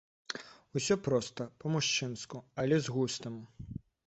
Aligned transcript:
Усё 0.79 0.97
проста, 1.07 1.41
па-мужчынску, 1.65 2.43
але 2.65 2.75
з 2.89 2.97
густам. 2.97 3.39